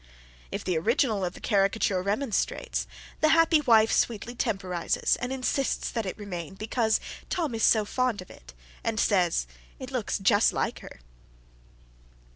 If 0.51 0.63
the 0.63 0.79
original 0.79 1.23
of 1.23 1.33
the 1.33 1.39
caricature 1.39 2.01
remonstrates, 2.01 2.87
the 3.19 3.29
happy 3.29 3.61
wife 3.61 3.91
sweetly 3.91 4.33
temporises 4.33 5.15
and 5.17 5.31
insists 5.31 5.91
that 5.91 6.07
it 6.07 6.17
remain, 6.17 6.55
because 6.55 6.99
"Tom 7.29 7.53
is 7.53 7.61
so 7.61 7.85
fond 7.85 8.19
of 8.19 8.31
it," 8.31 8.55
and 8.83 8.99
says, 8.99 9.45
"it 9.77 9.91
looks 9.91 10.17
just 10.17 10.53
like 10.53 10.79
her." 10.79 11.01